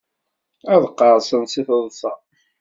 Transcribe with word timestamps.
Ad 0.73 0.83
qqerṣen 0.91 1.43
si 1.51 1.61
teḍsa. 1.67 2.11